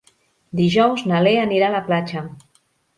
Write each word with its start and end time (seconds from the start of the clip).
Dijous 0.59 1.05
na 1.13 1.21
Lea 1.29 1.45
anirà 1.47 1.71
a 1.71 1.77
la 1.79 1.85
platja. 1.93 2.29